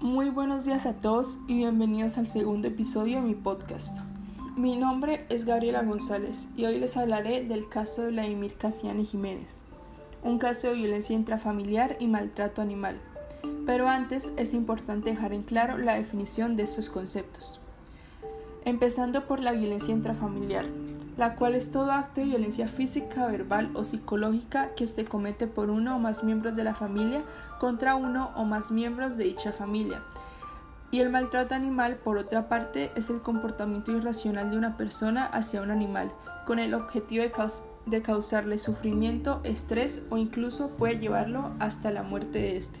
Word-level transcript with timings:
Muy 0.00 0.30
buenos 0.30 0.64
días 0.64 0.86
a 0.86 0.94
todos 0.94 1.40
y 1.46 1.56
bienvenidos 1.56 2.16
al 2.16 2.26
segundo 2.26 2.68
episodio 2.68 3.16
de 3.16 3.28
mi 3.28 3.34
podcast. 3.34 3.98
Mi 4.56 4.74
nombre 4.74 5.26
es 5.28 5.44
Gabriela 5.44 5.82
González 5.82 6.46
y 6.56 6.64
hoy 6.64 6.78
les 6.78 6.96
hablaré 6.96 7.44
del 7.44 7.68
caso 7.68 8.04
de 8.04 8.12
Vladimir 8.12 8.54
Casiani 8.54 9.04
Jiménez, 9.04 9.60
un 10.24 10.38
caso 10.38 10.68
de 10.68 10.76
violencia 10.76 11.14
intrafamiliar 11.14 11.98
y 12.00 12.06
maltrato 12.06 12.62
animal. 12.62 12.98
Pero 13.66 13.88
antes 13.88 14.32
es 14.38 14.54
importante 14.54 15.10
dejar 15.10 15.34
en 15.34 15.42
claro 15.42 15.76
la 15.76 15.96
definición 15.96 16.56
de 16.56 16.62
estos 16.62 16.88
conceptos. 16.88 17.60
Empezando 18.64 19.26
por 19.26 19.40
la 19.40 19.52
violencia 19.52 19.92
intrafamiliar, 19.92 20.64
la 21.20 21.36
cual 21.36 21.54
es 21.54 21.70
todo 21.70 21.92
acto 21.92 22.22
de 22.22 22.28
violencia 22.28 22.66
física, 22.66 23.26
verbal 23.26 23.70
o 23.74 23.84
psicológica 23.84 24.74
que 24.74 24.86
se 24.86 25.04
comete 25.04 25.46
por 25.46 25.68
uno 25.68 25.96
o 25.96 25.98
más 25.98 26.24
miembros 26.24 26.56
de 26.56 26.64
la 26.64 26.72
familia 26.72 27.24
contra 27.58 27.94
uno 27.94 28.30
o 28.36 28.46
más 28.46 28.70
miembros 28.70 29.18
de 29.18 29.24
dicha 29.24 29.52
familia. 29.52 30.02
Y 30.90 31.00
el 31.00 31.10
maltrato 31.10 31.54
animal, 31.54 31.96
por 31.96 32.16
otra 32.16 32.48
parte, 32.48 32.90
es 32.96 33.10
el 33.10 33.20
comportamiento 33.20 33.92
irracional 33.92 34.50
de 34.50 34.56
una 34.56 34.78
persona 34.78 35.26
hacia 35.26 35.60
un 35.60 35.70
animal, 35.70 36.10
con 36.46 36.58
el 36.58 36.72
objetivo 36.72 37.22
de, 37.84 38.00
causarle 38.00 38.56
sufrimiento, 38.56 39.42
estrés 39.44 40.06
o 40.08 40.16
incluso 40.16 40.70
puede 40.70 41.00
llevarlo 41.00 41.50
hasta 41.58 41.90
la 41.90 42.02
muerte 42.02 42.38
de 42.38 42.56
éste. 42.56 42.80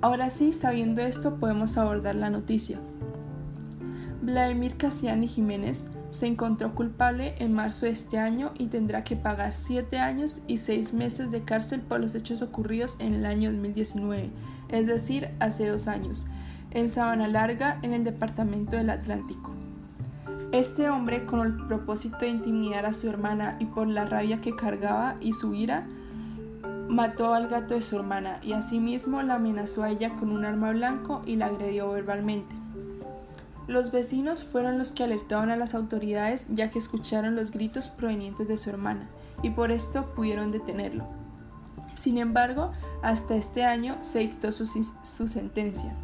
Ahora 0.00 0.28
sí, 0.30 0.52
sabiendo 0.52 1.02
esto, 1.02 1.36
podemos 1.36 1.78
abordar 1.78 2.16
la 2.16 2.30
noticia. 2.30 2.80
Vladimir 4.26 4.76
Casiani 4.76 5.28
Jiménez 5.28 5.88
se 6.10 6.26
encontró 6.26 6.74
culpable 6.74 7.36
en 7.38 7.52
marzo 7.52 7.86
de 7.86 7.92
este 7.92 8.18
año 8.18 8.50
y 8.58 8.66
tendrá 8.66 9.04
que 9.04 9.14
pagar 9.14 9.54
7 9.54 10.00
años 10.00 10.40
y 10.48 10.58
6 10.58 10.94
meses 10.94 11.30
de 11.30 11.44
cárcel 11.44 11.80
por 11.80 12.00
los 12.00 12.12
hechos 12.16 12.42
ocurridos 12.42 12.96
en 12.98 13.14
el 13.14 13.24
año 13.24 13.52
2019, 13.52 14.30
es 14.68 14.88
decir, 14.88 15.30
hace 15.38 15.68
dos 15.68 15.86
años, 15.86 16.26
en 16.72 16.88
Sabana 16.88 17.28
Larga, 17.28 17.78
en 17.82 17.92
el 17.92 18.02
departamento 18.02 18.76
del 18.76 18.90
Atlántico. 18.90 19.54
Este 20.50 20.90
hombre, 20.90 21.24
con 21.24 21.46
el 21.46 21.54
propósito 21.68 22.18
de 22.18 22.30
intimidar 22.30 22.84
a 22.84 22.92
su 22.92 23.08
hermana 23.08 23.56
y 23.60 23.66
por 23.66 23.86
la 23.86 24.06
rabia 24.06 24.40
que 24.40 24.56
cargaba 24.56 25.14
y 25.20 25.34
su 25.34 25.54
ira, 25.54 25.86
mató 26.88 27.32
al 27.32 27.46
gato 27.46 27.74
de 27.74 27.80
su 27.80 27.94
hermana 27.94 28.40
y 28.42 28.54
asimismo 28.54 29.22
la 29.22 29.36
amenazó 29.36 29.84
a 29.84 29.90
ella 29.90 30.16
con 30.16 30.32
un 30.32 30.44
arma 30.44 30.72
blanco 30.72 31.20
y 31.26 31.36
la 31.36 31.46
agredió 31.46 31.92
verbalmente. 31.92 32.65
Los 33.66 33.90
vecinos 33.90 34.44
fueron 34.44 34.78
los 34.78 34.92
que 34.92 35.02
alertaron 35.02 35.50
a 35.50 35.56
las 35.56 35.74
autoridades 35.74 36.46
ya 36.50 36.70
que 36.70 36.78
escucharon 36.78 37.34
los 37.34 37.50
gritos 37.50 37.88
provenientes 37.88 38.46
de 38.46 38.56
su 38.56 38.70
hermana 38.70 39.08
y 39.42 39.50
por 39.50 39.72
esto 39.72 40.14
pudieron 40.14 40.52
detenerlo. 40.52 41.04
Sin 41.94 42.18
embargo, 42.18 42.72
hasta 43.02 43.34
este 43.34 43.64
año 43.64 43.96
se 44.02 44.20
dictó 44.20 44.52
su, 44.52 44.66
sentencia. 45.28 45.94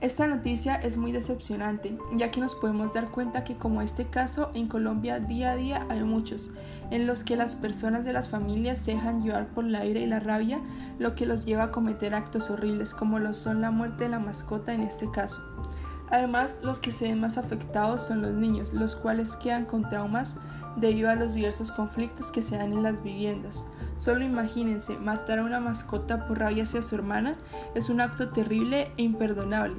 Esta 0.00 0.26
noticia 0.26 0.74
es 0.74 0.98
muy 0.98 1.12
decepcionante, 1.12 1.96
ya 2.12 2.30
que 2.30 2.40
nos 2.40 2.54
podemos 2.54 2.92
dar 2.92 3.10
cuenta 3.10 3.44
que 3.44 3.56
como 3.56 3.80
este 3.80 4.06
caso, 4.06 4.50
en 4.52 4.68
Colombia 4.68 5.20
día 5.20 5.52
a 5.52 5.56
día 5.56 5.86
hay 5.88 6.02
muchos, 6.02 6.50
en 6.90 7.06
los 7.06 7.24
que 7.24 7.36
las 7.36 7.54
personas 7.54 8.04
de 8.04 8.12
las 8.12 8.28
familias 8.28 8.78
se 8.78 8.92
dejan 8.92 9.22
llevar 9.22 9.46
por 9.48 9.64
la 9.64 9.86
ira 9.86 10.00
y 10.00 10.06
la 10.06 10.20
rabia, 10.20 10.60
lo 10.98 11.14
que 11.14 11.24
los 11.24 11.46
lleva 11.46 11.64
a 11.64 11.70
cometer 11.70 12.14
actos 12.14 12.50
horribles, 12.50 12.92
como 12.92 13.18
lo 13.18 13.32
son 13.32 13.62
la 13.62 13.70
muerte 13.70 14.04
de 14.04 14.10
la 14.10 14.18
mascota 14.18 14.74
en 14.74 14.82
este 14.82 15.10
caso. 15.10 15.40
Además, 16.10 16.60
los 16.62 16.78
que 16.78 16.92
se 16.92 17.08
ven 17.08 17.20
más 17.20 17.36
afectados 17.36 18.06
son 18.06 18.22
los 18.22 18.34
niños, 18.34 18.72
los 18.72 18.94
cuales 18.94 19.36
quedan 19.36 19.64
con 19.64 19.88
traumas 19.88 20.38
debido 20.76 21.10
a 21.10 21.14
los 21.14 21.34
diversos 21.34 21.72
conflictos 21.72 22.30
que 22.30 22.42
se 22.42 22.56
dan 22.56 22.72
en 22.72 22.82
las 22.82 23.02
viviendas. 23.02 23.66
Solo 23.96 24.24
imagínense, 24.24 24.98
matar 24.98 25.38
a 25.38 25.44
una 25.44 25.58
mascota 25.58 26.26
por 26.26 26.38
rabia 26.38 26.64
hacia 26.64 26.82
su 26.82 26.94
hermana 26.94 27.36
es 27.74 27.88
un 27.88 28.00
acto 28.00 28.28
terrible 28.28 28.92
e 28.96 29.02
imperdonable. 29.02 29.76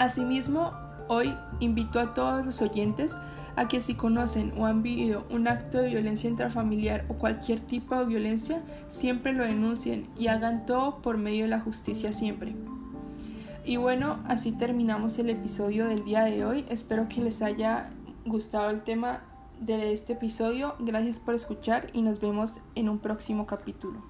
Asimismo, 0.00 0.72
hoy 1.08 1.36
invito 1.60 2.00
a 2.00 2.14
todos 2.14 2.44
los 2.44 2.60
oyentes 2.62 3.16
a 3.56 3.68
que 3.68 3.80
si 3.80 3.94
conocen 3.94 4.52
o 4.56 4.66
han 4.66 4.82
vivido 4.82 5.24
un 5.30 5.46
acto 5.46 5.78
de 5.78 5.88
violencia 5.88 6.28
intrafamiliar 6.28 7.04
o 7.08 7.14
cualquier 7.14 7.60
tipo 7.60 7.94
de 7.94 8.04
violencia, 8.06 8.62
siempre 8.88 9.32
lo 9.32 9.44
denuncien 9.44 10.08
y 10.18 10.26
hagan 10.26 10.66
todo 10.66 11.00
por 11.02 11.18
medio 11.18 11.44
de 11.44 11.50
la 11.50 11.60
justicia 11.60 12.12
siempre. 12.12 12.56
Y 13.66 13.78
bueno, 13.78 14.18
así 14.26 14.52
terminamos 14.52 15.18
el 15.18 15.30
episodio 15.30 15.88
del 15.88 16.04
día 16.04 16.24
de 16.24 16.44
hoy. 16.44 16.66
Espero 16.68 17.08
que 17.08 17.22
les 17.22 17.40
haya 17.40 17.90
gustado 18.26 18.68
el 18.68 18.82
tema 18.82 19.22
de 19.58 19.90
este 19.92 20.12
episodio. 20.12 20.74
Gracias 20.80 21.18
por 21.18 21.34
escuchar 21.34 21.88
y 21.94 22.02
nos 22.02 22.20
vemos 22.20 22.60
en 22.74 22.90
un 22.90 22.98
próximo 22.98 23.46
capítulo. 23.46 24.02